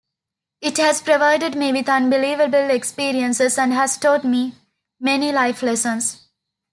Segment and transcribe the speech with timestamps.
[0.61, 4.55] It has provided me with unbelievable experiences and has taught me
[4.99, 6.27] many life lessons.